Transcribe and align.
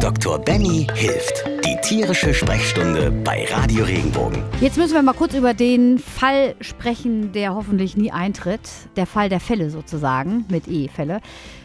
Dr. 0.00 0.38
Benny 0.38 0.86
hilft. 0.94 1.44
Die 1.64 1.76
tierische 1.82 2.32
Sprechstunde 2.32 3.10
bei 3.10 3.44
Radio 3.50 3.84
Regenbogen. 3.84 4.42
Jetzt 4.60 4.76
müssen 4.76 4.94
wir 4.94 5.02
mal 5.02 5.14
kurz 5.14 5.34
über 5.34 5.52
den 5.52 5.98
Fall 5.98 6.54
sprechen, 6.60 7.32
der 7.32 7.54
hoffentlich 7.54 7.96
nie 7.96 8.12
eintritt. 8.12 8.60
Der 8.96 9.06
Fall 9.06 9.28
der 9.28 9.40
Fälle 9.40 9.70
sozusagen, 9.70 10.44
mit 10.48 10.68
E-Fälle. 10.68 11.20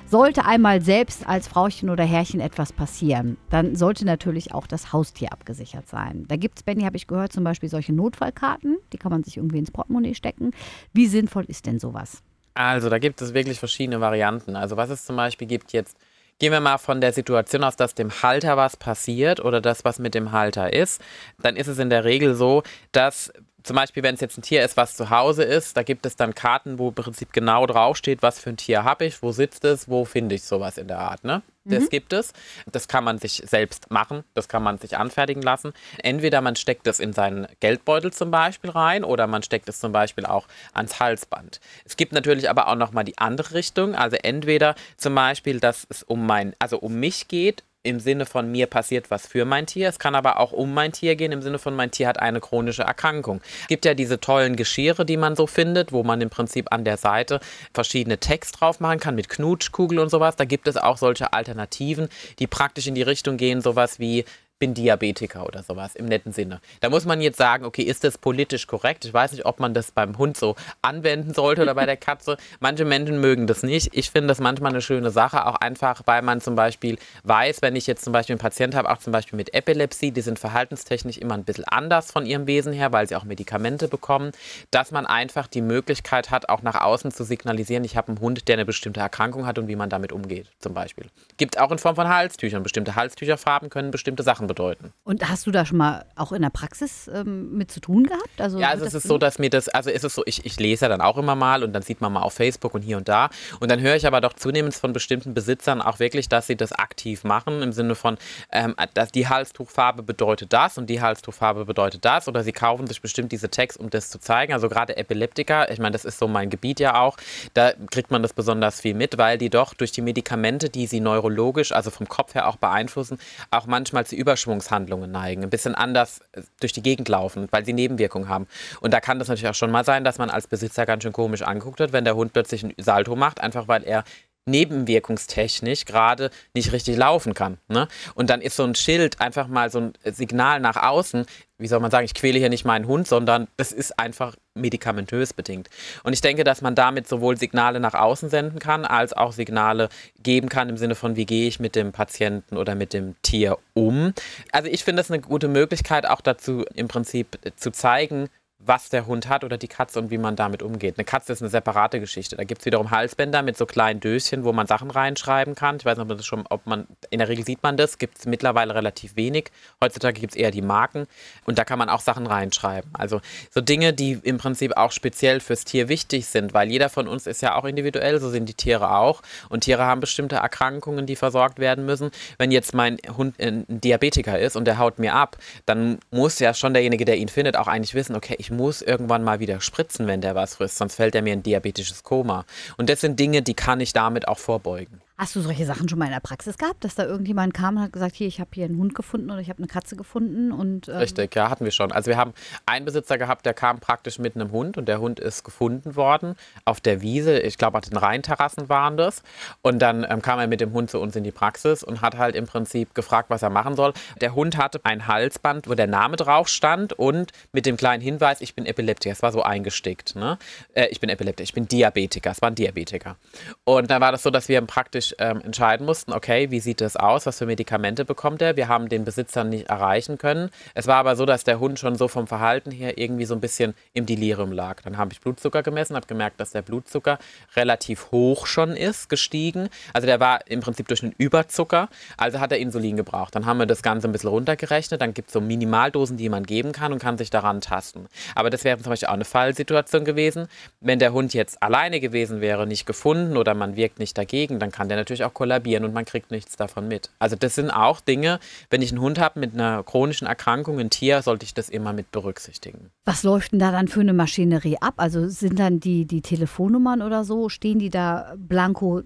Sollte 0.08 0.46
einmal 0.46 0.82
selbst 0.82 1.28
als 1.28 1.48
Frauchen 1.48 1.90
oder 1.90 2.04
Herrchen 2.04 2.40
etwas 2.40 2.74
passieren, 2.74 3.38
dann 3.50 3.76
sollte 3.76 4.06
natürlich 4.06 4.54
auch 4.54 4.68
das 4.68 4.94
Haustier 4.94 5.32
abgesichert 5.32 5.88
sein. 5.88 6.26
Da 6.28 6.36
gibt 6.36 6.60
es, 6.60 6.64
Benny, 6.64 6.84
habe 6.84 6.98
ich 6.98 7.08
gehört, 7.08 7.34
zum 7.34 7.44
Beispiel 7.44 7.70
solche 7.70 7.94
Notfallkarten. 7.94 8.78
Die 8.92 8.98
kann 8.98 9.12
man 9.12 9.24
sich 9.24 9.38
irgendwie 9.38 9.60
ins 9.60 9.72
Portemonnaie 9.72 10.14
stecken. 10.14 10.52
Wie 10.94 11.08
sinnvoll 11.08 11.46
ist 11.46 11.66
denn 11.66 11.80
sowas? 11.80 12.24
Also, 12.56 12.90
da 12.90 13.00
gibt 13.00 13.22
es 13.22 13.34
wirklich 13.34 13.60
verschiedene 13.60 14.02
Varianten. 14.02 14.56
Also, 14.56 14.78
was 14.78 14.90
es 14.90 15.06
zum 15.06 15.16
Beispiel 15.16 15.48
gibt 15.48 15.74
jetzt, 15.74 15.98
gehen 16.40 16.52
wir 16.52 16.60
mal 16.60 16.78
von 16.78 17.02
der 17.02 17.14
Situation 17.14 17.64
aus, 17.64 17.76
dass 17.76 17.96
dem 17.96 18.12
Halter 18.22 18.58
was 18.58 18.78
passiert 18.78 19.40
oder 19.40 19.62
das, 19.62 19.86
was 19.86 20.00
mit 20.00 20.16
dem 20.16 20.32
Halter 20.32 20.74
ist, 20.74 21.02
dann 21.42 21.56
ist 21.56 21.68
es 21.68 21.80
in 21.80 21.90
der 21.90 22.04
Regel 22.04 22.36
so, 22.36 22.64
dass 22.92 23.32
zum 23.64 23.76
Beispiel, 23.76 24.04
wenn 24.04 24.16
es 24.16 24.22
jetzt 24.22 24.38
ein 24.38 24.42
Tier 24.42 24.64
ist, 24.64 24.78
was 24.78 24.96
zu 24.96 25.10
Hause 25.10 25.44
ist, 25.44 25.78
da 25.78 25.84
gibt 25.84 26.06
es 26.06 26.16
dann 26.16 26.36
Karten, 26.36 26.80
wo 26.80 26.90
im 26.90 26.96
Prinzip 26.96 27.32
genau 27.32 27.66
draufsteht, 27.66 28.22
was 28.22 28.40
für 28.40 28.50
ein 28.50 28.58
Tier 28.58 28.84
habe 28.84 29.06
ich, 29.06 29.22
wo 29.24 29.32
sitzt 29.32 29.64
es, 29.66 29.90
wo 29.90 30.06
finde 30.06 30.36
ich 30.36 30.44
sowas 30.44 30.78
in 30.78 30.88
der 30.88 31.00
Art. 31.00 31.24
Ne? 31.24 31.42
Das 31.66 31.86
mhm. 31.86 31.90
gibt 31.90 32.14
es. 32.14 32.34
Das 32.72 32.88
kann 32.88 33.04
man 33.04 33.20
sich 33.20 33.42
selbst 33.46 33.90
machen, 33.90 34.24
das 34.34 34.50
kann 34.50 34.64
man 34.64 34.80
sich 34.80 34.98
anfertigen 34.98 35.42
lassen. 35.42 35.74
Entweder 36.00 36.42
man 36.42 36.56
steckt 36.56 36.88
es 36.88 37.00
in 37.00 37.14
seinen 37.14 37.48
Geldbeutel 37.62 38.12
zum 38.12 38.32
Beispiel 38.32 38.70
rein 38.70 39.04
oder 39.04 39.28
man 39.28 39.44
steckt 39.44 39.70
es 39.70 39.80
zum 39.80 39.92
Beispiel 39.92 40.26
auch 40.26 40.48
ans 40.74 41.00
Halsband. 41.00 41.62
Es 41.86 41.96
gibt 41.96 42.12
natürlich 42.12 42.50
aber 42.50 42.68
auch 42.68 42.76
nochmal 42.76 43.06
die 43.06 43.18
andere 43.18 43.54
Richtung. 43.54 43.96
Also 43.96 44.18
entweder 44.18 44.76
zum 44.98 45.16
Beispiel, 45.16 45.60
dass 45.60 45.88
es 45.90 46.04
um 46.04 46.26
mein, 46.26 46.54
also 46.60 46.80
um 46.80 46.96
mich 46.96 47.28
geht, 47.30 47.64
im 47.84 48.00
Sinne 48.00 48.26
von 48.26 48.50
mir 48.50 48.68
passiert 48.68 49.12
was 49.12 49.28
für 49.28 49.44
mein 49.44 49.68
Tier. 49.68 49.90
Es 49.90 50.00
kann 50.00 50.16
aber 50.16 50.40
auch 50.40 50.54
um 50.54 50.74
mein 50.74 50.94
Tier 50.94 51.18
gehen, 51.18 51.34
im 51.34 51.42
Sinne 51.42 51.60
von 51.60 51.76
mein 51.76 51.92
Tier 51.92 52.08
hat 52.08 52.18
eine 52.18 52.40
chronische 52.40 52.84
Erkrankung. 52.84 53.42
Es 53.64 53.68
gibt 53.68 53.84
ja 53.84 53.94
diese 53.94 54.22
tollen 54.22 54.56
Geschirre, 54.56 55.06
die 55.06 55.18
man 55.18 55.36
so 55.36 55.48
findet, 55.48 55.92
wo 55.92 56.04
man 56.04 56.22
im 56.22 56.30
Prinzip 56.30 56.72
an 56.72 56.86
der 56.86 56.96
Seite 56.96 57.42
verschiedene 57.74 58.18
Text 58.18 58.62
drauf 58.62 58.80
machen 58.80 59.00
kann 59.00 59.16
mit 59.16 59.28
Knutschkugel 59.28 60.00
und 60.00 60.10
sowas. 60.10 60.38
Da 60.38 60.46
gibt 60.46 60.70
es 60.70 60.78
auch 60.78 60.98
solche 60.98 61.34
Alternativen, 61.34 62.08
die 62.40 62.48
praktisch 62.48 62.88
in 62.88 62.96
die 62.96 63.02
Richtung 63.02 63.36
gehen, 63.36 63.60
sowas 63.60 64.00
wie 64.00 64.24
bin 64.64 64.74
Diabetiker 64.74 65.46
oder 65.46 65.62
sowas 65.62 65.94
im 65.94 66.06
netten 66.06 66.32
Sinne. 66.32 66.62
Da 66.80 66.90
muss 66.90 67.04
man 67.04 67.20
jetzt 67.20 67.38
sagen, 67.38 67.66
okay, 67.66 67.82
ist 67.82 68.06
das 68.06 68.18
politisch 68.18 68.66
korrekt? 68.66 69.04
Ich 69.04 69.14
weiß 69.14 69.34
nicht, 69.34 69.46
ob 69.46 69.60
man 69.60 69.74
das 69.74 69.92
beim 69.92 70.18
Hund 70.18 70.38
so 70.38 70.56
anwenden 70.82 71.34
sollte 71.34 71.64
oder 71.64 71.76
bei 71.76 71.86
der 71.86 71.98
Katze. 71.98 72.38
Manche 72.62 72.86
Menschen 72.86 73.20
mögen 73.20 73.46
das 73.46 73.62
nicht. 73.62 73.90
Ich 73.92 74.10
finde 74.10 74.30
das 74.30 74.40
manchmal 74.40 74.72
eine 74.72 74.82
schöne 74.82 75.12
Sache, 75.12 75.48
auch 75.48 75.56
einfach, 75.56 76.04
weil 76.06 76.22
man 76.22 76.40
zum 76.40 76.56
Beispiel 76.56 76.98
weiß, 77.26 77.62
wenn 77.62 77.76
ich 77.76 77.88
jetzt 77.88 78.06
zum 78.06 78.14
Beispiel 78.14 78.36
einen 78.36 78.40
Patienten 78.40 78.78
habe, 78.78 78.90
auch 78.90 79.00
zum 79.00 79.12
Beispiel 79.12 79.36
mit 79.36 79.54
Epilepsie, 79.54 80.12
die 80.12 80.22
sind 80.22 80.40
verhaltenstechnisch 80.40 81.18
immer 81.18 81.34
ein 81.34 81.44
bisschen 81.44 81.66
anders 81.66 82.14
von 82.14 82.26
ihrem 82.26 82.48
Wesen 82.48 82.72
her, 82.72 82.94
weil 82.94 83.06
sie 83.06 83.18
auch 83.18 83.26
Medikamente 83.26 83.90
bekommen, 83.90 84.32
dass 84.72 84.92
man 84.92 85.06
einfach 85.06 85.48
die 85.48 85.62
Möglichkeit 85.62 86.32
hat, 86.32 86.48
auch 86.48 86.62
nach 86.62 86.80
außen 86.80 87.12
zu 87.12 87.26
signalisieren, 87.26 87.84
ich 87.84 87.98
habe 87.98 88.08
einen 88.08 88.22
Hund, 88.22 88.48
der 88.48 88.54
eine 88.54 88.66
bestimmte 88.66 89.02
Erkrankung 89.02 89.46
hat 89.46 89.60
und 89.60 89.68
wie 89.68 89.76
man 89.76 89.90
damit 89.90 90.14
umgeht, 90.14 90.48
zum 90.60 90.74
Beispiel. 90.74 91.08
Gibt 91.36 91.60
auch 91.60 91.72
in 91.72 91.80
Form 91.80 91.98
von 91.98 92.08
Halstüchern. 92.08 92.64
Bestimmte 92.64 92.96
Halstücherfarben 92.96 93.70
können 93.74 93.92
bestimmte 93.92 94.24
Sachen 94.24 94.48
bedeuten. 94.54 94.94
Und 95.04 95.28
hast 95.30 95.48
du 95.48 95.52
da 95.52 95.66
schon 95.66 95.78
mal 95.78 96.06
auch 96.16 96.32
in 96.32 96.42
der 96.42 96.50
Praxis 96.50 97.10
ähm, 97.14 97.58
mit 97.58 97.72
zu 97.72 97.80
tun 97.80 98.06
gehabt? 98.06 98.40
Also 98.40 98.60
ja, 98.60 98.70
also 98.70 98.86
es 98.86 98.94
ist 98.94 99.08
so, 99.08 99.18
dass 99.18 99.40
mir 99.40 99.50
das, 99.50 99.68
also 99.70 99.90
ist 99.90 100.04
es 100.04 100.14
so, 100.14 100.24
ich, 100.26 100.46
ich 100.46 100.60
lese 100.60 100.86
ja 100.86 100.90
dann 100.90 101.02
auch 101.02 101.18
immer 101.18 101.36
mal 101.36 101.64
und 101.64 101.74
dann 101.74 101.82
sieht 101.82 102.02
man 102.02 102.14
mal 102.14 102.22
auf 102.22 102.34
Facebook 102.34 102.74
und 102.74 102.84
hier 102.84 102.98
und 102.98 103.08
da. 103.08 103.30
Und 103.60 103.72
dann 103.72 103.82
höre 103.82 103.96
ich 103.96 104.06
aber 104.06 104.22
doch 104.22 104.34
zunehmend 104.34 104.76
von 104.76 104.94
bestimmten 104.94 105.34
Besitzern 105.34 105.82
auch 105.82 106.00
wirklich, 106.00 106.30
dass 106.30 106.48
sie 106.48 106.56
das 106.56 106.72
aktiv 106.72 107.24
machen, 107.24 107.62
im 107.62 107.74
Sinne 107.74 107.96
von, 107.96 108.18
ähm, 108.52 108.76
dass 108.94 109.12
die 109.12 109.28
Halstuchfarbe 109.28 110.04
bedeutet 110.04 110.54
das 110.54 110.78
und 110.78 110.90
die 110.90 111.02
Halstuchfarbe 111.02 111.66
bedeutet 111.66 112.06
das. 112.06 112.28
Oder 112.28 112.44
sie 112.44 112.54
kaufen 112.54 112.88
sich 112.88 113.02
bestimmt 113.02 113.32
diese 113.32 113.50
Tags, 113.50 113.76
um 113.76 113.90
das 113.90 114.10
zu 114.10 114.20
zeigen. 114.20 114.54
Also 114.54 114.70
gerade 114.70 114.96
Epileptiker, 114.96 115.72
ich 115.72 115.80
meine, 115.80 115.92
das 115.92 116.06
ist 116.06 116.20
so 116.20 116.28
mein 116.28 116.50
Gebiet 116.50 116.80
ja 116.80 117.00
auch, 117.00 117.18
da 117.54 117.74
kriegt 117.92 118.12
man 118.12 118.22
das 118.22 118.34
besonders 118.34 118.82
viel 118.82 118.94
mit, 118.94 119.18
weil 119.18 119.38
die 119.38 119.50
doch 119.50 119.74
durch 119.74 119.92
die 119.92 120.02
Medikamente, 120.02 120.70
die 120.70 120.88
sie 120.88 121.00
neurologisch, 121.00 121.72
also 121.72 121.90
vom 121.90 122.08
Kopf 122.08 122.36
her 122.36 122.48
auch 122.48 122.58
beeinflussen, 122.58 123.18
auch 123.52 123.66
manchmal 123.66 124.06
zu 124.06 124.16
Überschwung 124.16 124.43
Überschwungshandlungen 124.44 125.12
neigen, 125.12 125.44
ein 125.44 125.50
bisschen 125.50 125.76
anders 125.76 126.22
äh, 126.34 126.42
durch 126.60 126.74
die 126.74 126.82
Gegend 126.82 127.10
laufen, 127.10 127.48
weil 127.52 127.66
sie 127.66 127.74
Nebenwirkungen 127.74 128.30
haben. 128.30 128.48
Und 128.82 128.94
da 128.94 129.00
kann 129.00 129.20
das 129.20 129.28
natürlich 129.28 129.50
auch 129.50 129.56
schon 129.56 129.72
mal 129.72 129.86
sein, 129.86 130.04
dass 130.04 130.18
man 130.18 130.30
als 130.30 130.48
Besitzer 130.48 130.86
ganz 130.86 131.04
schön 131.04 131.14
komisch 131.14 131.42
angeguckt 131.42 131.80
wird, 131.80 131.94
wenn 131.94 132.04
der 132.04 132.16
Hund 132.16 132.34
plötzlich 132.34 132.64
ein 132.64 132.74
Salto 132.78 133.16
macht, 133.16 133.42
einfach 133.42 133.68
weil 133.68 133.84
er 133.84 134.04
nebenwirkungstechnisch 134.46 135.86
gerade 135.86 136.30
nicht 136.54 136.72
richtig 136.72 136.98
laufen 136.98 137.34
kann. 137.34 137.58
Ne? 137.68 137.88
Und 138.16 138.30
dann 138.30 138.42
ist 138.42 138.56
so 138.56 138.64
ein 138.64 138.76
Schild 138.76 139.22
einfach 139.22 139.48
mal 139.48 139.70
so 139.70 139.80
ein 139.80 139.94
Signal 140.04 140.60
nach 140.60 140.76
außen, 140.76 141.26
wie 141.58 141.68
soll 141.68 141.80
man 141.80 141.92
sagen, 141.92 142.06
ich 142.06 142.14
quäle 142.14 142.40
hier 142.40 142.50
nicht 142.50 142.66
meinen 142.66 142.88
Hund, 142.88 143.08
sondern 143.08 143.48
es 143.56 143.72
ist 143.72 143.98
einfach 143.98 144.36
medikamentös 144.54 145.34
bedingt. 145.34 145.70
Und 146.04 146.14
ich 146.14 146.22
denke, 146.22 146.44
dass 146.44 146.62
man 146.62 146.76
damit 146.76 147.08
sowohl 147.08 147.38
Signale 147.38 147.80
nach 147.80 147.94
außen 147.94 148.30
senden 148.30 148.60
kann, 148.60 148.86
als 148.86 149.14
auch 149.14 149.32
Signale 149.32 149.90
geben 150.22 150.50
kann 150.50 150.68
im 150.68 150.78
Sinne 150.78 150.96
von, 150.96 151.16
wie 151.16 151.26
gehe 151.26 151.48
ich 151.48 151.60
mit 151.60 151.76
dem 151.76 151.92
Patienten 151.92 152.58
oder 152.58 152.76
mit 152.76 152.94
dem 152.94 153.16
Tier 153.22 153.58
um. 153.74 154.14
Also 154.52 154.68
ich 154.70 154.84
finde 154.84 155.02
das 155.02 155.10
eine 155.10 155.22
gute 155.22 155.48
Möglichkeit, 155.48 156.06
auch 156.06 156.22
dazu 156.22 156.66
im 156.76 156.88
Prinzip 156.88 157.40
zu 157.56 157.72
zeigen, 157.72 158.30
was 158.66 158.90
der 158.90 159.06
Hund 159.06 159.30
hat 159.30 159.44
oder 159.44 159.58
die 159.58 159.68
Katze 159.68 160.00
und 160.00 160.12
wie 160.12 160.18
man 160.18 160.36
damit 160.36 160.64
umgeht. 160.64 160.98
Eine 160.98 161.06
Katze 161.06 161.34
ist 161.34 161.42
eine 161.42 161.50
separate 161.50 162.00
Geschichte. 162.00 162.36
Da 162.36 162.44
gibt 162.44 162.62
es 162.62 162.66
wiederum 162.66 162.92
Halsbänder 162.92 163.42
mit 163.42 163.58
so 163.58 163.66
kleinen 163.66 164.00
Döschen, 164.00 164.44
wo 164.44 164.54
man 164.54 164.68
Sachen 164.68 164.92
reinschreiben 164.92 165.56
kann. 165.56 165.78
Ich 165.78 165.86
weiß 165.86 165.98
nicht, 165.98 166.04
ob 166.04 166.08
man 166.10 166.18
das 166.18 166.26
schon, 166.26 166.46
ob 166.50 166.66
man, 166.66 166.88
in 167.10 167.20
der 167.20 167.28
Regel 167.28 167.46
sieht 167.46 167.62
man 167.64 167.78
das, 167.78 167.98
gibt 167.98 168.20
es 168.20 168.26
mittlerweile 168.26 168.76
relativ 168.76 169.16
wenig. 169.16 169.52
Heutzutage 169.82 170.20
gibt 170.20 170.34
es 170.34 170.40
eher 170.40 170.52
die 170.52 170.62
Marken 170.62 171.08
und 171.46 171.58
da 171.58 171.66
kann 171.66 171.80
man 171.80 171.90
auch 171.90 172.00
Sachen 172.00 172.28
reinschreiben. 172.28 172.90
Also 172.94 173.22
so 173.50 173.62
Dinge, 173.62 173.94
die 173.94 174.20
im 174.24 174.38
Prinzip 174.38 174.78
auch 174.78 174.92
speziell 174.92 175.40
fürs 175.40 175.66
Tier 175.66 175.90
wichtig 175.90 176.28
sind, 176.28 176.54
weil 176.54 176.70
jeder 176.70 176.90
von 176.90 177.08
uns 177.08 177.28
ist 177.28 177.42
ja 177.42 177.56
auch 177.56 177.66
individuell, 177.66 178.20
so 178.20 178.30
sind 178.30 178.48
die 178.48 178.54
Tiere 178.54 178.96
auch. 178.96 179.22
Und 179.50 179.62
Tiere 179.62 179.84
haben 179.86 180.00
bestimmte 180.00 180.38
Erkrankungen, 180.38 181.06
die 181.06 181.16
versorgt 181.16 181.60
werden 181.60 181.86
müssen. 181.86 182.12
Wenn 182.38 182.52
jetzt 182.52 182.74
mein 182.74 182.98
Hund 183.18 183.40
ein 183.40 183.66
Diabetiker 183.68 184.40
ist 184.40 184.56
und 184.56 184.66
der 184.66 184.78
haut 184.78 185.00
mir 185.00 185.16
ab, 185.16 185.38
dann 185.66 186.00
muss 186.12 186.40
ja 186.40 186.54
schon 186.54 186.74
derjenige, 186.74 187.06
der 187.06 187.18
ihn 187.18 187.28
findet, 187.28 187.58
auch 187.58 187.68
eigentlich 187.68 187.94
wissen, 187.94 188.16
okay, 188.16 188.36
ich 188.38 188.53
muss 188.54 188.82
irgendwann 188.82 189.24
mal 189.24 189.40
wieder 189.40 189.60
spritzen, 189.62 190.08
wenn 190.08 190.22
der 190.22 190.36
was 190.36 190.56
frisst, 190.56 190.78
sonst 190.78 190.96
fällt 190.96 191.16
er 191.16 191.22
mir 191.22 191.34
in 191.34 191.44
diabetisches 191.44 192.04
Koma. 192.04 192.46
Und 192.78 192.90
das 192.90 193.02
sind 193.02 193.20
Dinge, 193.20 193.42
die 193.42 193.54
kann 193.54 193.80
ich 193.80 193.94
damit 193.94 194.28
auch 194.28 194.40
vorbeugen. 194.40 195.02
Hast 195.24 195.38
du 195.38 195.40
solche 195.40 195.66
Sachen 195.66 195.88
schon 195.88 196.00
mal 196.00 196.08
in 196.08 196.12
der 196.12 196.20
Praxis 196.20 196.58
gehabt, 196.58 196.84
dass 196.84 196.96
da 196.96 197.06
irgendjemand 197.06 197.54
kam 197.54 197.78
und 197.78 197.84
hat 197.84 197.94
gesagt, 197.94 198.14
hier, 198.14 198.28
ich 198.28 198.42
habe 198.42 198.50
hier 198.54 198.66
einen 198.66 198.78
Hund 198.78 198.94
gefunden 198.94 199.32
oder 199.32 199.40
ich 199.40 199.48
habe 199.48 199.60
eine 199.60 199.68
Katze 199.68 199.96
gefunden? 199.96 200.52
Und, 200.52 200.90
ähm 200.90 200.98
Richtig, 200.98 201.34
ja, 201.34 201.50
hatten 201.50 201.64
wir 201.64 201.72
schon. 201.72 201.94
Also 201.94 202.10
wir 202.10 202.18
haben 202.18 202.34
einen 202.66 202.84
Besitzer 202.84 203.18
gehabt, 203.18 203.46
der 203.46 203.54
kam 203.54 203.80
praktisch 203.80 204.20
mit 204.20 204.36
einem 204.36 204.52
Hund 204.52 204.78
und 204.78 204.86
der 204.90 205.00
Hund 205.00 205.22
ist 205.22 205.46
gefunden 205.46 205.96
worden 205.96 206.36
auf 206.66 206.82
der 206.82 207.02
Wiese. 207.02 207.40
Ich 207.40 207.58
glaube, 207.58 207.78
auf 207.78 207.86
den 207.86 207.96
Rheinterrassen 207.96 208.68
waren 208.68 208.98
das. 208.98 209.24
Und 209.62 209.80
dann 209.80 210.06
ähm, 210.10 210.22
kam 210.22 210.40
er 210.40 210.48
mit 210.48 210.60
dem 210.60 210.74
Hund 210.74 210.92
zu 210.92 211.00
uns 211.00 211.16
in 211.16 211.24
die 211.24 211.32
Praxis 211.32 211.86
und 211.86 212.02
hat 212.02 212.18
halt 212.18 212.36
im 212.36 212.46
Prinzip 212.46 212.94
gefragt, 212.94 213.30
was 213.30 213.44
er 213.44 213.50
machen 213.50 213.78
soll. 213.78 213.94
Der 214.20 214.36
Hund 214.36 214.58
hatte 214.58 214.82
ein 214.84 215.08
Halsband, 215.08 215.70
wo 215.70 215.74
der 215.74 215.88
Name 215.88 216.18
drauf 216.18 216.50
stand 216.50 216.92
und 216.92 217.32
mit 217.54 217.66
dem 217.66 217.78
kleinen 217.78 218.04
Hinweis, 218.04 218.42
ich 218.42 218.56
bin 218.56 218.66
Epileptiker. 218.66 219.14
Es 219.14 219.22
war 219.22 219.32
so 219.32 219.42
eingestickt. 219.42 220.18
Ne? 220.18 220.38
Äh, 220.74 220.88
ich 220.88 221.00
bin 221.00 221.10
Epileptiker, 221.10 221.46
ich 221.46 221.54
bin 221.54 221.66
Diabetiker. 221.66 222.32
Es 222.32 222.42
war 222.42 222.50
ein 222.50 222.56
Diabetiker. 222.56 223.16
Und 223.64 223.90
dann 223.90 224.02
war 224.02 224.12
das 224.12 224.22
so, 224.22 224.30
dass 224.30 224.50
wir 224.50 224.60
praktisch 224.64 225.13
ähm, 225.20 225.42
entscheiden 225.42 225.86
mussten, 225.86 226.14
okay, 226.14 226.52
wie 226.52 226.60
sieht 226.60 226.82
das 226.82 226.96
aus, 226.96 227.26
was 227.26 227.38
für 227.38 227.46
Medikamente 227.46 228.06
bekommt 228.06 228.42
er. 228.42 228.56
Wir 228.56 228.68
haben 228.68 228.90
den 228.90 229.06
Besitzer 229.06 229.44
nicht 229.44 229.70
erreichen 229.70 230.18
können. 230.18 230.50
Es 230.74 230.88
war 230.88 230.98
aber 230.98 231.16
so, 231.16 231.26
dass 231.26 231.44
der 231.44 231.60
Hund 231.60 231.80
schon 231.80 231.96
so 231.96 232.08
vom 232.08 232.28
Verhalten 232.28 232.72
her 232.72 232.98
irgendwie 232.98 233.26
so 233.26 233.34
ein 233.34 233.42
bisschen 233.42 233.74
im 233.94 234.06
Delirium 234.06 234.52
lag. 234.52 234.82
Dann 234.82 234.98
habe 234.98 235.14
ich 235.14 235.22
Blutzucker 235.22 235.64
gemessen, 235.64 235.96
habe 235.96 236.08
gemerkt, 236.08 236.40
dass 236.40 236.52
der 236.52 236.62
Blutzucker 236.62 237.20
relativ 237.56 238.12
hoch 238.12 238.46
schon 238.46 238.76
ist, 238.76 239.10
gestiegen. 239.10 239.70
Also 239.94 240.06
der 240.06 240.20
war 240.20 240.48
im 240.48 240.60
Prinzip 240.60 240.88
durch 240.88 241.04
einen 241.04 241.14
Überzucker, 241.18 241.90
also 242.18 242.40
hat 242.40 242.52
er 242.52 242.60
Insulin 242.60 242.98
gebraucht. 242.98 243.36
Dann 243.36 243.46
haben 243.46 243.58
wir 243.58 243.66
das 243.66 243.84
Ganze 243.84 244.08
ein 244.08 244.12
bisschen 244.12 244.30
runtergerechnet, 244.30 245.02
dann 245.02 245.14
gibt 245.14 245.30
es 245.30 245.34
so 245.34 245.42
Minimaldosen, 245.42 246.18
die 246.18 246.30
man 246.30 246.44
geben 246.46 246.72
kann 246.72 246.94
und 246.94 247.00
kann 247.00 247.18
sich 247.18 247.30
daran 247.30 247.62
tasten. 247.62 248.08
Aber 248.36 248.50
das 248.50 248.64
wäre 248.64 248.78
zum 248.78 248.90
Beispiel 248.90 249.10
auch 249.10 249.14
eine 249.14 249.26
Fallsituation 249.26 250.06
gewesen. 250.06 250.48
Wenn 250.82 251.00
der 251.00 251.14
Hund 251.14 251.34
jetzt 251.34 251.62
alleine 251.62 252.00
gewesen 252.00 252.42
wäre, 252.42 252.68
nicht 252.68 252.86
gefunden 252.86 253.38
oder 253.38 253.54
man 253.54 253.76
wirkt 253.76 254.00
nicht 254.00 254.18
dagegen, 254.18 254.60
dann 254.60 254.72
kann 254.72 254.90
der 254.90 254.93
natürlich 254.96 255.24
auch 255.24 255.34
kollabieren 255.34 255.84
und 255.86 255.94
man 255.94 256.06
kriegt 256.06 256.32
nichts 256.32 256.56
davon 256.56 256.88
mit. 256.88 257.10
Also 257.20 257.36
das 257.36 257.56
sind 257.56 257.70
auch 257.70 258.02
Dinge, 258.02 258.40
wenn 258.70 258.82
ich 258.82 258.92
einen 258.92 259.02
Hund 259.02 259.20
habe 259.20 259.40
mit 259.40 259.54
einer 259.54 259.84
chronischen 259.84 260.28
Erkrankung, 260.28 260.80
ein 260.80 260.90
Tier, 260.90 261.22
sollte 261.22 261.46
ich 261.46 261.54
das 261.54 261.70
immer 261.70 261.94
mit 261.94 262.12
berücksichtigen. 262.12 262.92
Was 263.06 263.24
läuft 263.24 263.52
denn 263.52 263.60
da 263.60 263.72
dann 263.72 263.88
für 263.88 264.02
eine 264.02 264.14
Maschinerie 264.14 264.78
ab? 264.80 264.96
Also 264.98 265.28
sind 265.28 265.60
dann 265.60 265.80
die, 265.80 266.06
die 266.06 266.22
Telefonnummern 266.22 267.02
oder 267.02 267.24
so, 267.24 267.50
stehen 267.50 267.80
die 267.80 267.90
da 267.90 268.34
blanko 268.38 269.04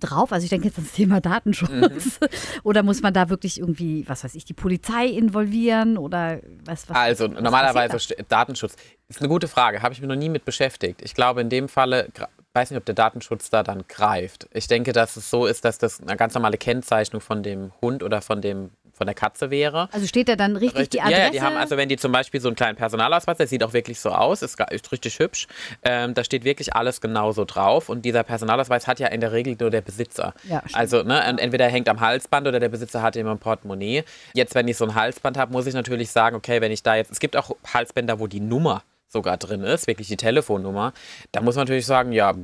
drauf? 0.00 0.32
Also 0.32 0.44
ich 0.44 0.50
denke 0.50 0.66
jetzt 0.66 0.78
ans 0.78 0.92
Thema 0.92 1.20
Datenschutz. 1.20 1.70
Mhm. 2.20 2.28
Oder 2.62 2.82
muss 2.82 3.02
man 3.02 3.12
da 3.12 3.28
wirklich 3.28 3.58
irgendwie, 3.58 4.08
was 4.08 4.24
weiß 4.24 4.34
ich, 4.34 4.44
die 4.44 4.54
Polizei 4.54 5.06
involvieren 5.06 5.98
oder 5.98 6.40
was? 6.64 6.88
was 6.88 6.96
also 6.96 7.32
was 7.32 7.42
normalerweise 7.42 8.14
Datenschutz 8.28 8.76
ist 9.08 9.20
eine 9.20 9.28
gute 9.28 9.48
Frage, 9.48 9.82
habe 9.82 9.94
ich 9.94 10.00
mich 10.00 10.08
noch 10.08 10.16
nie 10.16 10.28
mit 10.28 10.44
beschäftigt. 10.44 11.02
Ich 11.02 11.14
glaube 11.14 11.40
in 11.40 11.48
dem 11.48 11.68
Falle 11.68 12.08
weiß 12.58 12.70
nicht, 12.70 12.78
ob 12.78 12.84
der 12.84 12.94
Datenschutz 12.94 13.50
da 13.50 13.62
dann 13.62 13.84
greift. 13.86 14.48
Ich 14.52 14.66
denke, 14.66 14.92
dass 14.92 15.16
es 15.16 15.30
so 15.30 15.46
ist, 15.46 15.64
dass 15.64 15.78
das 15.78 16.00
eine 16.00 16.16
ganz 16.16 16.34
normale 16.34 16.58
Kennzeichnung 16.58 17.20
von 17.20 17.42
dem 17.42 17.72
Hund 17.80 18.02
oder 18.02 18.20
von 18.20 18.42
dem 18.42 18.70
von 18.98 19.06
der 19.06 19.14
Katze 19.14 19.52
wäre. 19.52 19.88
Also 19.92 20.08
steht 20.08 20.28
da 20.28 20.34
dann 20.34 20.56
richtig, 20.56 20.80
richtig 20.80 21.00
die 21.00 21.00
Adresse? 21.00 21.20
Ja, 21.20 21.30
die 21.30 21.40
haben, 21.40 21.56
also 21.56 21.76
wenn 21.76 21.88
die 21.88 21.96
zum 21.96 22.10
Beispiel 22.10 22.40
so 22.40 22.48
einen 22.48 22.56
kleinen 22.56 22.76
Personalausweis, 22.76 23.36
der 23.36 23.46
sieht 23.46 23.62
auch 23.62 23.72
wirklich 23.72 24.00
so 24.00 24.10
aus, 24.10 24.42
ist, 24.42 24.58
ist 24.70 24.90
richtig 24.90 25.20
hübsch, 25.20 25.46
ähm, 25.84 26.14
da 26.14 26.24
steht 26.24 26.42
wirklich 26.42 26.74
alles 26.74 27.00
genauso 27.00 27.44
drauf 27.44 27.90
und 27.90 28.04
dieser 28.04 28.24
Personalausweis 28.24 28.88
hat 28.88 28.98
ja 28.98 29.06
in 29.06 29.20
der 29.20 29.30
Regel 29.30 29.56
nur 29.60 29.70
der 29.70 29.82
Besitzer. 29.82 30.34
Ja, 30.48 30.64
also 30.72 31.04
ne, 31.04 31.22
entweder 31.38 31.68
hängt 31.68 31.88
am 31.88 32.00
Halsband 32.00 32.48
oder 32.48 32.58
der 32.58 32.70
Besitzer 32.70 33.00
hat 33.00 33.14
ihn 33.14 33.28
im 33.28 33.38
Portemonnaie. 33.38 34.02
Jetzt, 34.34 34.56
wenn 34.56 34.66
ich 34.66 34.76
so 34.76 34.84
ein 34.84 34.96
Halsband 34.96 35.38
habe, 35.38 35.52
muss 35.52 35.68
ich 35.68 35.74
natürlich 35.74 36.10
sagen, 36.10 36.34
okay, 36.34 36.60
wenn 36.60 36.72
ich 36.72 36.82
da 36.82 36.96
jetzt, 36.96 37.12
es 37.12 37.20
gibt 37.20 37.36
auch 37.36 37.52
Halsbänder, 37.72 38.18
wo 38.18 38.26
die 38.26 38.40
Nummer 38.40 38.82
sogar 39.08 39.36
drin 39.36 39.62
ist, 39.62 39.86
wirklich 39.86 40.08
die 40.08 40.16
Telefonnummer, 40.16 40.92
da 41.32 41.40
muss 41.40 41.56
man 41.56 41.64
natürlich 41.64 41.86
sagen, 41.86 42.12
ja, 42.12 42.34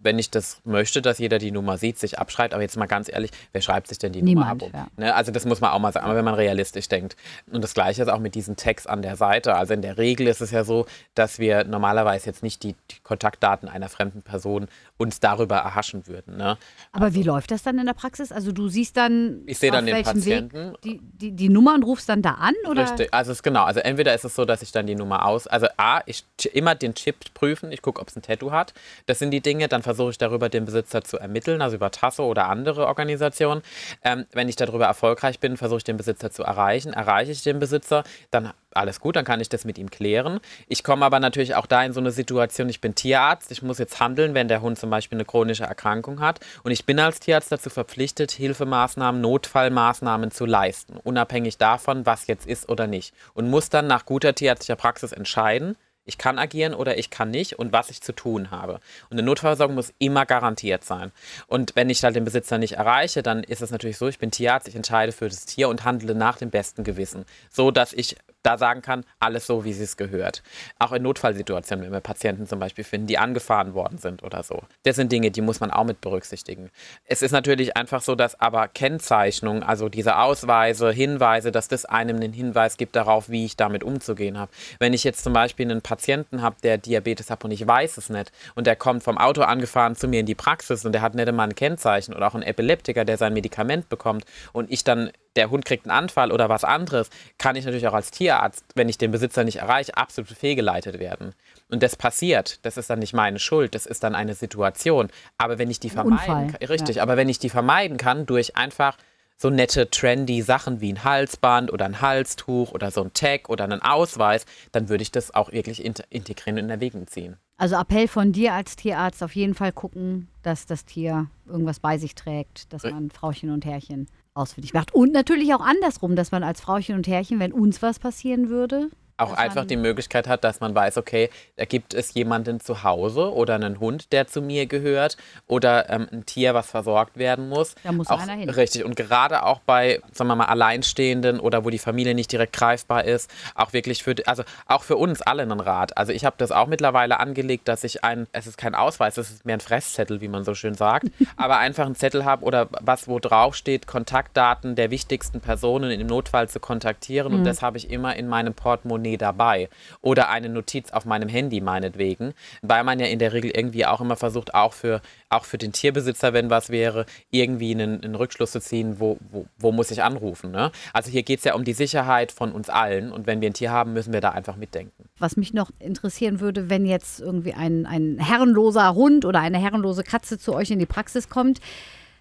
wenn 0.00 0.18
ich 0.18 0.30
das 0.30 0.60
möchte, 0.64 1.02
dass 1.02 1.18
jeder 1.18 1.38
die 1.38 1.50
Nummer 1.50 1.78
sieht, 1.78 1.98
sich 1.98 2.18
abschreibt. 2.18 2.54
Aber 2.54 2.62
jetzt 2.62 2.76
mal 2.76 2.86
ganz 2.86 3.10
ehrlich, 3.12 3.30
wer 3.52 3.60
schreibt 3.60 3.88
sich 3.88 3.98
denn 3.98 4.12
die 4.12 4.22
Niemand, 4.22 4.62
Nummer 4.62 4.74
ab? 4.74 4.88
Ja. 4.98 5.04
Ne? 5.04 5.14
Also 5.14 5.32
das 5.32 5.44
muss 5.44 5.60
man 5.60 5.70
auch 5.70 5.78
mal 5.78 5.92
sagen, 5.92 6.06
aber 6.06 6.16
wenn 6.16 6.24
man 6.24 6.34
realistisch 6.34 6.88
denkt. 6.88 7.16
Und 7.50 7.62
das 7.62 7.74
Gleiche 7.74 8.02
ist 8.02 8.08
auch 8.08 8.20
mit 8.20 8.34
diesem 8.34 8.56
Text 8.56 8.88
an 8.88 9.02
der 9.02 9.16
Seite. 9.16 9.54
Also 9.54 9.74
in 9.74 9.82
der 9.82 9.98
Regel 9.98 10.26
ist 10.26 10.40
es 10.40 10.50
ja 10.50 10.64
so, 10.64 10.86
dass 11.14 11.38
wir 11.38 11.64
normalerweise 11.64 12.26
jetzt 12.26 12.42
nicht 12.42 12.62
die, 12.62 12.74
die 12.90 13.00
Kontaktdaten 13.02 13.68
einer 13.68 13.88
fremden 13.88 14.22
Person 14.22 14.68
uns 14.98 15.20
darüber 15.20 15.56
erhaschen 15.56 16.06
würden. 16.06 16.36
Ne? 16.36 16.58
Aber 16.92 17.06
also, 17.06 17.16
wie 17.16 17.22
läuft 17.22 17.50
das 17.50 17.62
dann 17.62 17.78
in 17.78 17.86
der 17.86 17.94
Praxis? 17.94 18.32
Also 18.32 18.52
du 18.52 18.68
siehst 18.68 18.96
dann, 18.96 19.42
ich 19.46 19.58
sehe 19.58 19.70
dann 19.70 19.86
den 19.86 20.02
Patienten, 20.02 20.74
die, 20.84 21.00
die, 21.00 21.32
die 21.32 21.48
Nummer 21.48 21.74
und 21.74 21.84
rufst 21.84 22.08
dann 22.08 22.20
da 22.20 22.32
an? 22.32 22.54
Oder? 22.68 22.82
Richtig, 22.82 23.14
also 23.14 23.30
es 23.30 23.38
ist 23.38 23.42
genau. 23.42 23.64
Also 23.64 23.80
entweder 23.80 24.14
ist 24.14 24.24
es 24.24 24.34
so, 24.34 24.44
dass 24.44 24.62
ich 24.62 24.72
dann 24.72 24.86
die 24.86 24.96
Nummer 24.96 25.24
aus, 25.24 25.46
also 25.46 25.66
A, 25.76 26.00
ich 26.06 26.24
immer 26.52 26.74
den 26.74 26.94
Chip 26.94 27.32
prüfen, 27.34 27.70
ich 27.72 27.80
gucke, 27.80 28.00
ob 28.00 28.08
es 28.08 28.16
ein 28.16 28.22
Tattoo 28.22 28.50
hat. 28.50 28.74
Das 29.06 29.18
sind 29.18 29.30
die 29.30 29.40
Dinge, 29.40 29.68
dann 29.68 29.82
versuche 29.88 30.10
ich 30.10 30.18
darüber 30.18 30.50
den 30.50 30.66
Besitzer 30.66 31.02
zu 31.02 31.16
ermitteln, 31.16 31.62
also 31.62 31.76
über 31.76 31.90
Tasso 31.90 32.26
oder 32.26 32.46
andere 32.50 32.86
Organisationen. 32.86 33.62
Ähm, 34.04 34.26
wenn 34.32 34.46
ich 34.46 34.54
darüber 34.54 34.84
erfolgreich 34.84 35.40
bin, 35.40 35.56
versuche 35.56 35.78
ich 35.78 35.84
den 35.84 35.96
Besitzer 35.96 36.30
zu 36.30 36.42
erreichen. 36.42 36.92
Erreiche 36.92 37.32
ich 37.32 37.42
den 37.42 37.58
Besitzer, 37.58 38.04
dann 38.30 38.52
alles 38.74 39.00
gut, 39.00 39.16
dann 39.16 39.24
kann 39.24 39.40
ich 39.40 39.48
das 39.48 39.64
mit 39.64 39.78
ihm 39.78 39.88
klären. 39.90 40.40
Ich 40.68 40.84
komme 40.84 41.06
aber 41.06 41.20
natürlich 41.20 41.54
auch 41.54 41.64
da 41.64 41.82
in 41.82 41.94
so 41.94 42.00
eine 42.00 42.10
Situation, 42.10 42.68
ich 42.68 42.82
bin 42.82 42.94
Tierarzt, 42.94 43.50
ich 43.50 43.62
muss 43.62 43.78
jetzt 43.78 43.98
handeln, 43.98 44.34
wenn 44.34 44.46
der 44.46 44.60
Hund 44.60 44.78
zum 44.78 44.90
Beispiel 44.90 45.16
eine 45.16 45.24
chronische 45.24 45.64
Erkrankung 45.64 46.20
hat. 46.20 46.40
Und 46.64 46.72
ich 46.72 46.84
bin 46.84 47.00
als 47.00 47.18
Tierarzt 47.18 47.50
dazu 47.50 47.70
verpflichtet, 47.70 48.30
Hilfemaßnahmen, 48.30 49.22
Notfallmaßnahmen 49.22 50.30
zu 50.30 50.44
leisten, 50.44 50.98
unabhängig 51.02 51.56
davon, 51.56 52.04
was 52.04 52.26
jetzt 52.26 52.46
ist 52.46 52.68
oder 52.68 52.86
nicht. 52.86 53.14
Und 53.32 53.48
muss 53.48 53.70
dann 53.70 53.86
nach 53.86 54.04
guter 54.04 54.34
tierärztlicher 54.34 54.76
Praxis 54.76 55.12
entscheiden, 55.12 55.76
ich 56.08 56.18
kann 56.18 56.38
agieren 56.38 56.74
oder 56.74 56.98
ich 56.98 57.10
kann 57.10 57.30
nicht 57.30 57.58
und 57.58 57.72
was 57.72 57.90
ich 57.90 58.00
zu 58.00 58.12
tun 58.12 58.50
habe. 58.50 58.80
Und 59.10 59.18
eine 59.18 59.22
Notfallversorgung 59.22 59.76
muss 59.76 59.92
immer 59.98 60.26
garantiert 60.26 60.82
sein. 60.82 61.12
Und 61.46 61.76
wenn 61.76 61.90
ich 61.90 62.02
halt 62.02 62.16
den 62.16 62.24
Besitzer 62.24 62.58
nicht 62.58 62.72
erreiche, 62.72 63.22
dann 63.22 63.44
ist 63.44 63.60
es 63.60 63.70
natürlich 63.70 63.98
so, 63.98 64.08
ich 64.08 64.18
bin 64.18 64.30
Tierarzt, 64.30 64.66
ich 64.68 64.74
entscheide 64.74 65.12
für 65.12 65.28
das 65.28 65.44
Tier 65.44 65.68
und 65.68 65.84
handle 65.84 66.14
nach 66.14 66.38
dem 66.38 66.50
besten 66.50 66.82
Gewissen. 66.82 67.26
So, 67.50 67.70
dass 67.70 67.92
ich 67.92 68.16
da 68.42 68.58
sagen 68.58 68.82
kann, 68.82 69.04
alles 69.18 69.46
so, 69.46 69.64
wie 69.64 69.70
es 69.70 69.96
gehört. 69.96 70.42
Auch 70.78 70.92
in 70.92 71.02
Notfallsituationen, 71.02 71.84
wenn 71.84 71.92
wir 71.92 72.00
Patienten 72.00 72.46
zum 72.46 72.58
Beispiel 72.58 72.84
finden, 72.84 73.06
die 73.06 73.18
angefahren 73.18 73.74
worden 73.74 73.98
sind 73.98 74.22
oder 74.22 74.42
so. 74.42 74.62
Das 74.84 74.96
sind 74.96 75.12
Dinge, 75.12 75.30
die 75.30 75.40
muss 75.40 75.60
man 75.60 75.70
auch 75.70 75.84
mit 75.84 76.00
berücksichtigen. 76.00 76.70
Es 77.04 77.22
ist 77.22 77.32
natürlich 77.32 77.76
einfach 77.76 78.02
so, 78.02 78.14
dass 78.14 78.40
aber 78.40 78.68
Kennzeichnung, 78.68 79.62
also 79.62 79.88
diese 79.88 80.18
Ausweise, 80.18 80.90
Hinweise, 80.90 81.52
dass 81.52 81.68
das 81.68 81.84
einem 81.84 82.16
einen 82.16 82.32
Hinweis 82.32 82.76
gibt 82.76 82.96
darauf, 82.96 83.28
wie 83.28 83.44
ich 83.44 83.56
damit 83.56 83.84
umzugehen 83.84 84.38
habe. 84.38 84.50
Wenn 84.78 84.92
ich 84.92 85.04
jetzt 85.04 85.24
zum 85.24 85.32
Beispiel 85.32 85.70
einen 85.70 85.82
Patienten 85.82 86.42
habe, 86.42 86.56
der 86.62 86.78
Diabetes 86.78 87.30
hat 87.30 87.44
und 87.44 87.50
ich 87.50 87.66
weiß 87.66 87.98
es 87.98 88.08
nicht 88.08 88.32
und 88.54 88.66
der 88.66 88.76
kommt 88.76 89.02
vom 89.02 89.18
Auto 89.18 89.42
angefahren 89.42 89.96
zu 89.96 90.08
mir 90.08 90.20
in 90.20 90.26
die 90.26 90.34
Praxis 90.34 90.84
und 90.84 90.92
der 90.92 91.02
hat 91.02 91.14
nicht 91.14 91.28
einmal 91.28 91.48
ein 91.48 91.54
Kennzeichen 91.54 92.14
oder 92.14 92.26
auch 92.28 92.34
ein 92.34 92.42
Epileptiker, 92.42 93.04
der 93.04 93.16
sein 93.16 93.32
Medikament 93.32 93.88
bekommt 93.88 94.24
und 94.52 94.70
ich 94.70 94.84
dann 94.84 95.10
der 95.38 95.50
Hund 95.50 95.64
kriegt 95.64 95.86
einen 95.86 95.96
Anfall 95.96 96.32
oder 96.32 96.48
was 96.48 96.64
anderes, 96.64 97.08
kann 97.38 97.56
ich 97.56 97.64
natürlich 97.64 97.88
auch 97.88 97.94
als 97.94 98.10
Tierarzt, 98.10 98.64
wenn 98.74 98.88
ich 98.88 98.98
den 98.98 99.10
Besitzer 99.10 99.44
nicht 99.44 99.56
erreiche, 99.56 99.96
absolut 99.96 100.30
fehlgeleitet 100.30 100.98
werden. 100.98 101.34
Und 101.70 101.82
das 101.82 101.96
passiert, 101.96 102.64
das 102.66 102.76
ist 102.76 102.90
dann 102.90 102.98
nicht 102.98 103.14
meine 103.14 103.38
Schuld, 103.38 103.74
das 103.74 103.86
ist 103.86 104.02
dann 104.02 104.14
eine 104.14 104.34
Situation. 104.34 105.08
Aber 105.38 105.58
wenn 105.58 105.70
ich 105.70 105.80
die 105.80 105.90
vermeiden 105.90 106.52
kann, 106.52 106.68
richtig, 106.68 106.96
ja. 106.96 107.02
aber 107.02 107.16
wenn 107.16 107.28
ich 107.28 107.38
die 107.38 107.50
vermeiden 107.50 107.96
kann 107.96 108.26
durch 108.26 108.56
einfach 108.56 108.96
so 109.40 109.50
nette, 109.50 109.88
trendy 109.88 110.42
Sachen 110.42 110.80
wie 110.80 110.92
ein 110.92 111.04
Halsband 111.04 111.72
oder 111.72 111.84
ein 111.84 112.00
Halstuch 112.00 112.72
oder 112.72 112.90
so 112.90 113.04
ein 113.04 113.12
Tag 113.12 113.48
oder 113.48 113.64
einen 113.64 113.80
Ausweis, 113.80 114.44
dann 114.72 114.88
würde 114.88 115.02
ich 115.02 115.12
das 115.12 115.32
auch 115.32 115.52
wirklich 115.52 115.84
integrieren 115.84 116.58
und 116.58 116.64
in 116.64 116.70
Erwägung 116.70 117.06
ziehen. 117.06 117.36
Also 117.56 117.76
Appell 117.76 118.08
von 118.08 118.32
dir 118.32 118.54
als 118.54 118.76
Tierarzt 118.76 119.22
auf 119.22 119.34
jeden 119.34 119.54
Fall 119.54 119.72
gucken, 119.72 120.28
dass 120.42 120.66
das 120.66 120.84
Tier 120.84 121.28
irgendwas 121.46 121.80
bei 121.80 121.98
sich 121.98 122.14
trägt, 122.14 122.72
dass 122.72 122.82
man 122.82 123.10
Frauchen 123.10 123.50
und 123.50 123.64
Herrchen 123.64 124.08
ausfindig 124.34 124.72
macht. 124.74 124.94
Und 124.94 125.12
natürlich 125.12 125.54
auch 125.54 125.60
andersrum, 125.60 126.16
dass 126.16 126.30
man 126.30 126.42
als 126.42 126.60
Frauchen 126.60 126.94
und 126.94 127.06
Herrchen, 127.06 127.40
wenn 127.40 127.52
uns 127.52 127.82
was 127.82 127.98
passieren 127.98 128.48
würde, 128.48 128.90
auch 129.18 129.32
einfach 129.32 129.64
die 129.64 129.76
Möglichkeit 129.76 130.28
hat, 130.28 130.44
dass 130.44 130.60
man 130.60 130.74
weiß, 130.74 130.96
okay, 130.96 131.28
da 131.56 131.64
gibt 131.64 131.92
es 131.92 132.14
jemanden 132.14 132.60
zu 132.60 132.84
Hause 132.84 133.32
oder 133.34 133.56
einen 133.56 133.80
Hund, 133.80 134.12
der 134.12 134.28
zu 134.28 134.40
mir 134.40 134.66
gehört 134.66 135.16
oder 135.46 135.90
ähm, 135.90 136.08
ein 136.12 136.24
Tier, 136.24 136.54
was 136.54 136.70
versorgt 136.70 137.18
werden 137.18 137.48
muss. 137.48 137.74
Da 137.82 137.92
muss 137.92 138.08
auch, 138.08 138.20
einer 138.20 138.34
hin. 138.34 138.48
Richtig. 138.48 138.84
Und 138.84 138.94
gerade 138.94 139.42
auch 139.42 139.58
bei, 139.60 140.00
sagen 140.12 140.28
wir 140.28 140.36
mal, 140.36 140.44
Alleinstehenden 140.46 141.40
oder 141.40 141.64
wo 141.64 141.70
die 141.70 141.78
Familie 141.78 142.14
nicht 142.14 142.30
direkt 142.30 142.52
greifbar 142.52 143.04
ist, 143.04 143.30
auch 143.56 143.72
wirklich 143.72 144.04
für, 144.04 144.14
also 144.26 144.44
auch 144.66 144.84
für 144.84 144.96
uns 144.96 145.20
alle 145.20 145.42
einen 145.42 145.60
Rat. 145.60 145.96
Also 145.96 146.12
ich 146.12 146.24
habe 146.24 146.36
das 146.38 146.52
auch 146.52 146.68
mittlerweile 146.68 147.18
angelegt, 147.18 147.66
dass 147.66 147.82
ich 147.82 148.04
ein, 148.04 148.28
es 148.32 148.46
ist 148.46 148.56
kein 148.56 148.76
Ausweis, 148.76 149.18
es 149.18 149.30
ist 149.30 149.44
mehr 149.44 149.56
ein 149.56 149.60
Fresszettel, 149.60 150.20
wie 150.20 150.28
man 150.28 150.44
so 150.44 150.54
schön 150.54 150.74
sagt, 150.74 151.06
aber 151.36 151.58
einfach 151.58 151.86
einen 151.86 151.96
Zettel 151.96 152.24
habe 152.24 152.44
oder 152.44 152.68
was, 152.70 153.08
wo 153.08 153.18
drauf 153.18 153.56
steht, 153.56 153.88
Kontaktdaten 153.88 154.76
der 154.76 154.92
wichtigsten 154.92 155.40
Personen 155.40 155.90
im 155.90 156.06
Notfall 156.06 156.48
zu 156.48 156.60
kontaktieren. 156.60 157.32
Mhm. 157.32 157.38
Und 157.38 157.44
das 157.44 157.62
habe 157.62 157.78
ich 157.78 157.90
immer 157.90 158.14
in 158.14 158.28
meinem 158.28 158.54
Portemonnaie 158.54 159.07
Portemonnaie 159.08 159.16
dabei 159.16 159.68
oder 160.02 160.28
eine 160.28 160.48
Notiz 160.48 160.90
auf 160.90 161.04
meinem 161.04 161.28
Handy 161.28 161.60
meinetwegen, 161.60 162.34
weil 162.62 162.84
man 162.84 163.00
ja 163.00 163.06
in 163.06 163.18
der 163.18 163.32
Regel 163.32 163.50
irgendwie 163.50 163.86
auch 163.86 164.00
immer 164.00 164.16
versucht, 164.16 164.54
auch 164.54 164.72
für, 164.72 165.00
auch 165.28 165.44
für 165.44 165.58
den 165.58 165.72
Tierbesitzer, 165.72 166.32
wenn 166.32 166.50
was 166.50 166.70
wäre, 166.70 167.06
irgendwie 167.30 167.72
einen, 167.72 168.02
einen 168.02 168.14
Rückschluss 168.14 168.52
zu 168.52 168.60
ziehen, 168.60 169.00
wo, 169.00 169.18
wo, 169.30 169.46
wo 169.58 169.72
muss 169.72 169.90
ich 169.90 170.02
anrufen. 170.02 170.50
Ne? 170.50 170.70
Also 170.92 171.10
hier 171.10 171.22
geht 171.22 171.38
es 171.38 171.44
ja 171.44 171.54
um 171.54 171.64
die 171.64 171.72
Sicherheit 171.72 172.32
von 172.32 172.52
uns 172.52 172.68
allen 172.68 173.12
und 173.12 173.26
wenn 173.26 173.40
wir 173.40 173.50
ein 173.50 173.54
Tier 173.54 173.70
haben, 173.70 173.92
müssen 173.92 174.12
wir 174.12 174.20
da 174.20 174.30
einfach 174.30 174.56
mitdenken. 174.56 175.08
Was 175.18 175.36
mich 175.36 175.54
noch 175.54 175.70
interessieren 175.78 176.40
würde, 176.40 176.70
wenn 176.70 176.86
jetzt 176.86 177.20
irgendwie 177.20 177.54
ein, 177.54 177.86
ein 177.86 178.18
herrenloser 178.18 178.94
Hund 178.94 179.24
oder 179.24 179.40
eine 179.40 179.58
herrenlose 179.58 180.04
Katze 180.04 180.38
zu 180.38 180.54
euch 180.54 180.70
in 180.70 180.78
die 180.78 180.86
Praxis 180.86 181.28
kommt, 181.28 181.60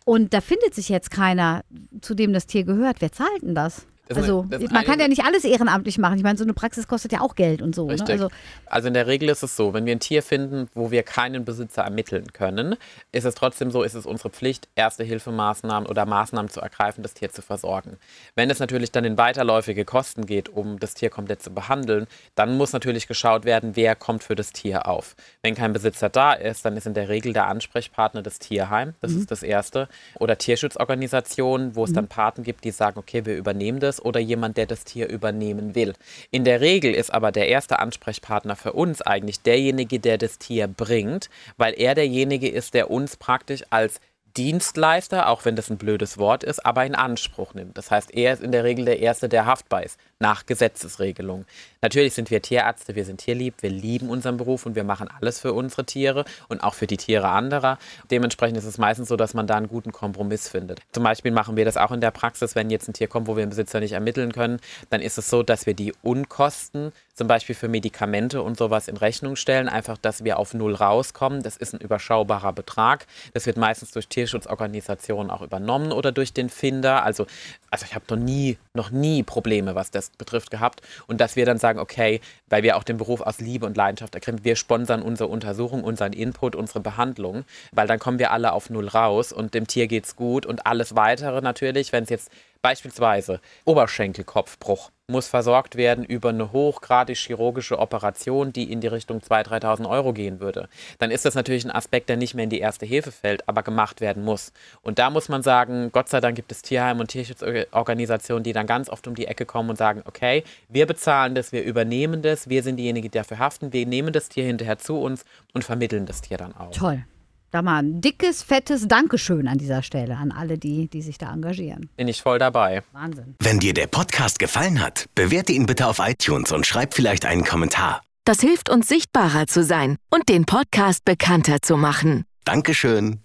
und 0.05 0.33
da 0.33 0.39
findet 0.39 0.73
sich 0.73 0.87
jetzt 0.87 1.11
keiner, 1.11 1.65
zu 1.99 2.15
dem 2.15 2.31
das 2.31 2.47
Tier 2.47 2.63
gehört. 2.63 3.01
Wer 3.01 3.11
zahlt 3.11 3.41
denn 3.41 3.55
das? 3.55 3.85
Das 4.07 4.17
also 4.17 4.45
man 4.49 4.85
kann 4.85 4.99
ja 4.99 5.07
nicht 5.07 5.23
alles 5.23 5.43
ehrenamtlich 5.43 5.97
machen. 5.97 6.17
Ich 6.17 6.23
meine, 6.23 6.37
so 6.37 6.43
eine 6.43 6.53
Praxis 6.53 6.87
kostet 6.87 7.11
ja 7.11 7.21
auch 7.21 7.35
Geld 7.35 7.61
und 7.61 7.75
so. 7.75 7.87
Ne? 7.87 7.97
Also, 8.07 8.29
also, 8.65 8.87
in 8.87 8.93
der 8.93 9.07
Regel 9.07 9.29
ist 9.29 9.43
es 9.43 9.55
so, 9.55 9.73
wenn 9.73 9.85
wir 9.85 9.93
ein 9.93 9.99
Tier 9.99 10.23
finden, 10.23 10.69
wo 10.73 10.91
wir 10.91 11.03
keinen 11.03 11.45
Besitzer 11.45 11.83
ermitteln 11.83 12.31
können, 12.33 12.75
ist 13.11 13.25
es 13.25 13.35
trotzdem 13.35 13.71
so, 13.71 13.83
ist 13.83 13.93
es 13.93 14.05
unsere 14.05 14.29
Pflicht, 14.29 14.67
erste 14.75 15.03
Hilfemaßnahmen 15.03 15.89
oder 15.89 16.05
Maßnahmen 16.05 16.49
zu 16.49 16.61
ergreifen, 16.61 17.03
das 17.03 17.13
Tier 17.13 17.31
zu 17.31 17.41
versorgen. 17.41 17.97
Wenn 18.35 18.49
es 18.49 18.59
natürlich 18.59 18.91
dann 18.91 19.05
in 19.05 19.17
weiterläufige 19.17 19.85
Kosten 19.85 20.25
geht, 20.25 20.49
um 20.49 20.79
das 20.79 20.93
Tier 20.93 21.09
komplett 21.09 21.41
zu 21.41 21.51
behandeln, 21.51 22.07
dann 22.35 22.57
muss 22.57 22.73
natürlich 22.73 23.07
geschaut 23.07 23.45
werden, 23.45 23.75
wer 23.75 23.95
kommt 23.95 24.23
für 24.23 24.35
das 24.35 24.51
Tier 24.51 24.87
auf. 24.87 25.15
Wenn 25.41 25.55
kein 25.55 25.73
Besitzer 25.73 26.09
da 26.09 26.33
ist, 26.33 26.65
dann 26.65 26.77
ist 26.77 26.87
in 26.87 26.93
der 26.93 27.09
Regel 27.09 27.33
der 27.33 27.47
Ansprechpartner 27.47 28.21
das 28.21 28.39
Tierheim, 28.39 28.93
das 29.01 29.11
mhm. 29.11 29.19
ist 29.19 29.31
das 29.31 29.43
Erste, 29.43 29.89
oder 30.19 30.37
Tierschutzorganisationen, 30.37 31.75
wo 31.75 31.83
es 31.83 31.91
mhm. 31.91 31.95
dann 31.95 32.07
Paten 32.07 32.43
gibt, 32.43 32.63
die 32.63 32.71
sagen, 32.71 32.99
okay, 32.99 33.25
wir 33.25 33.35
übernehmen 33.35 33.79
das 33.79 33.96
ist 33.97 34.05
oder 34.05 34.19
jemand, 34.19 34.57
der 34.57 34.65
das 34.65 34.83
Tier 34.83 35.09
übernehmen 35.09 35.75
will. 35.75 35.93
In 36.31 36.43
der 36.43 36.61
Regel 36.61 36.93
ist 36.93 37.13
aber 37.13 37.31
der 37.31 37.47
erste 37.47 37.79
Ansprechpartner 37.79 38.55
für 38.55 38.73
uns 38.73 39.01
eigentlich 39.01 39.41
derjenige, 39.41 39.99
der 39.99 40.17
das 40.17 40.37
Tier 40.37 40.67
bringt, 40.67 41.29
weil 41.57 41.73
er 41.77 41.95
derjenige 41.95 42.49
ist, 42.49 42.73
der 42.73 42.89
uns 42.91 43.17
praktisch 43.17 43.63
als 43.69 43.99
Dienstleister, 44.37 45.29
auch 45.29 45.45
wenn 45.45 45.55
das 45.55 45.69
ein 45.69 45.77
blödes 45.77 46.17
Wort 46.17 46.43
ist, 46.43 46.65
aber 46.65 46.85
in 46.85 46.93
Anspruch 46.93 47.55
nimmt. 47.55 47.77
Das 47.77 47.89
heißt, 47.89 48.13
er 48.13 48.33
ist 48.33 48.43
in 48.43 48.51
der 48.51 48.63
Regel 48.63 48.85
der 48.85 48.99
Erste, 48.99 49.27
der 49.27 49.47
haftbar 49.47 49.83
ist, 49.83 49.99
nach 50.19 50.45
Gesetzesregelung. 50.45 51.45
Natürlich 51.81 52.13
sind 52.13 52.29
wir 52.29 52.41
Tierärzte, 52.41 52.95
wir 52.95 53.05
sind 53.05 53.17
tierlieb, 53.17 53.55
wir 53.61 53.69
lieben 53.69 54.09
unseren 54.09 54.37
Beruf 54.37 54.65
und 54.65 54.75
wir 54.75 54.83
machen 54.83 55.09
alles 55.19 55.39
für 55.39 55.53
unsere 55.53 55.85
Tiere 55.85 56.25
und 56.49 56.63
auch 56.63 56.73
für 56.73 56.87
die 56.87 56.97
Tiere 56.97 57.29
anderer. 57.29 57.77
Dementsprechend 58.11 58.57
ist 58.57 58.65
es 58.65 58.77
meistens 58.77 59.09
so, 59.09 59.15
dass 59.15 59.33
man 59.33 59.47
da 59.47 59.55
einen 59.55 59.69
guten 59.69 59.91
Kompromiss 59.91 60.49
findet. 60.49 60.81
Zum 60.91 61.03
Beispiel 61.03 61.31
machen 61.31 61.55
wir 61.55 61.65
das 61.65 61.77
auch 61.77 61.91
in 61.91 62.01
der 62.01 62.11
Praxis, 62.11 62.55
wenn 62.55 62.69
jetzt 62.69 62.87
ein 62.87 62.93
Tier 62.93 63.07
kommt, 63.07 63.27
wo 63.27 63.35
wir 63.35 63.45
den 63.45 63.49
Besitzer 63.49 63.79
nicht 63.79 63.93
ermitteln 63.93 64.31
können, 64.31 64.59
dann 64.89 65.01
ist 65.01 65.17
es 65.17 65.29
so, 65.29 65.43
dass 65.43 65.65
wir 65.65 65.73
die 65.73 65.93
Unkosten 66.03 66.91
zum 67.17 67.27
Beispiel 67.27 67.55
für 67.55 67.67
Medikamente 67.67 68.43
und 68.43 68.57
sowas 68.57 68.87
in 68.87 68.95
Rechnung 68.95 69.35
stellen, 69.35 69.69
einfach, 69.69 69.97
dass 69.97 70.23
wir 70.23 70.37
auf 70.37 70.53
Null 70.53 70.75
rauskommen. 70.75 71.41
Das 71.41 71.57
ist 71.57 71.73
ein 71.73 71.81
überschaubarer 71.81 72.53
Betrag. 72.53 73.07
Das 73.33 73.47
wird 73.47 73.57
meistens 73.57 73.91
durch 73.91 74.07
Tier 74.07 74.26
Tierschutzorganisationen 74.27 75.31
auch 75.31 75.41
übernommen 75.41 75.91
oder 75.91 76.11
durch 76.11 76.33
den 76.33 76.49
Finder. 76.49 77.03
Also, 77.03 77.25
also 77.71 77.85
ich 77.87 77.95
habe 77.95 78.05
noch 78.09 78.17
nie, 78.17 78.57
noch 78.73 78.91
nie 78.91 79.23
Probleme, 79.23 79.73
was 79.73 79.91
das 79.91 80.09
betrifft, 80.09 80.51
gehabt. 80.51 80.81
Und 81.07 81.21
dass 81.21 81.35
wir 81.35 81.45
dann 81.45 81.57
sagen, 81.57 81.79
okay, 81.79 82.19
weil 82.49 82.63
wir 82.63 82.75
auch 82.77 82.83
den 82.83 82.97
Beruf 82.97 83.21
aus 83.21 83.39
Liebe 83.39 83.65
und 83.65 83.77
Leidenschaft 83.77 84.13
erkennen, 84.15 84.43
wir 84.43 84.55
sponsern 84.55 85.01
unsere 85.01 85.29
Untersuchung, 85.29 85.83
unseren 85.83 86.13
Input, 86.13 86.55
unsere 86.55 86.81
Behandlung, 86.81 87.45
weil 87.71 87.87
dann 87.87 87.99
kommen 87.99 88.19
wir 88.19 88.31
alle 88.31 88.51
auf 88.51 88.69
Null 88.69 88.87
raus 88.87 89.31
und 89.31 89.53
dem 89.53 89.67
Tier 89.67 89.87
geht's 89.87 90.15
gut 90.15 90.45
und 90.45 90.65
alles 90.65 90.95
weitere 90.95 91.41
natürlich, 91.41 91.93
wenn 91.93 92.03
es 92.03 92.09
jetzt 92.09 92.31
Beispielsweise 92.61 93.39
Oberschenkelkopfbruch 93.65 94.91
muss 95.09 95.29
versorgt 95.29 95.77
werden 95.77 96.03
über 96.03 96.29
eine 96.29 96.51
hochgradig 96.51 97.15
chirurgische 97.17 97.79
Operation, 97.79 98.51
die 98.51 98.69
in 98.69 98.81
die 98.81 98.87
Richtung 98.87 99.19
2.000, 99.19 99.61
3.000 99.63 99.89
Euro 99.89 100.11
gehen 100.11 100.41
würde. 100.41 100.67
Dann 100.99 101.11
ist 101.11 101.23
das 101.23 101.33
natürlich 101.33 101.63
ein 101.63 101.71
Aspekt, 101.71 102.09
der 102.09 102.17
nicht 102.17 102.33
mehr 102.33 102.43
in 102.43 102.49
die 102.49 102.59
erste 102.59 102.85
Hilfe 102.85 103.13
fällt, 103.13 103.47
aber 103.47 103.63
gemacht 103.63 104.01
werden 104.01 104.25
muss. 104.25 104.51
Und 104.81 104.99
da 104.99 105.09
muss 105.09 105.29
man 105.29 105.43
sagen, 105.43 105.93
Gott 105.93 106.09
sei 106.09 106.19
Dank 106.19 106.35
gibt 106.35 106.51
es 106.51 106.61
Tierheim 106.61 106.99
und 106.99 107.07
Tierschutzorganisationen, 107.07 108.43
die 108.43 108.51
dann 108.51 108.67
ganz 108.67 108.89
oft 108.89 109.07
um 109.07 109.15
die 109.15 109.27
Ecke 109.27 109.45
kommen 109.45 109.69
und 109.69 109.77
sagen, 109.77 110.03
okay, 110.03 110.43
wir 110.67 110.85
bezahlen 110.85 111.35
das, 111.35 111.53
wir 111.53 111.63
übernehmen 111.63 112.21
das, 112.21 112.49
wir 112.49 112.61
sind 112.61 112.75
diejenigen, 112.75 113.09
die 113.09 113.17
dafür 113.17 113.39
haften, 113.39 113.71
wir 113.71 113.85
nehmen 113.85 114.11
das 114.11 114.27
Tier 114.27 114.43
hinterher 114.43 114.77
zu 114.77 114.99
uns 114.99 115.23
und 115.53 115.63
vermitteln 115.63 116.05
das 116.05 116.19
Tier 116.19 116.35
dann 116.35 116.53
auch. 116.53 116.71
Toll. 116.71 117.05
Da 117.51 117.61
mal 117.61 117.79
ein 117.79 118.01
dickes, 118.01 118.43
fettes 118.43 118.87
Dankeschön 118.87 119.47
an 119.47 119.57
dieser 119.57 119.81
Stelle 119.81 120.17
an 120.17 120.31
alle, 120.31 120.57
die, 120.57 120.89
die 120.89 121.01
sich 121.01 121.17
da 121.17 121.33
engagieren. 121.33 121.89
Bin 121.95 122.07
ich 122.07 122.21
voll 122.21 122.39
dabei. 122.39 122.83
Wahnsinn. 122.91 123.35
Wenn 123.41 123.59
dir 123.59 123.73
der 123.73 123.87
Podcast 123.87 124.39
gefallen 124.39 124.81
hat, 124.81 125.05
bewerte 125.15 125.53
ihn 125.53 125.65
bitte 125.65 125.87
auf 125.87 125.99
iTunes 125.99 126.51
und 126.51 126.65
schreib 126.65 126.93
vielleicht 126.93 127.25
einen 127.25 127.43
Kommentar. 127.43 128.01
Das 128.25 128.41
hilft 128.41 128.69
uns 128.69 128.89
sichtbarer 128.89 129.47
zu 129.47 129.63
sein 129.63 129.95
und 130.09 130.27
den 130.27 130.45
Podcast 130.45 131.05
bekannter 131.05 131.61
zu 131.61 131.77
machen. 131.77 132.25
Dankeschön. 132.43 133.21